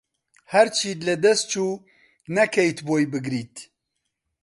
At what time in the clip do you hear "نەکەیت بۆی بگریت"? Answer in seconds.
2.35-3.55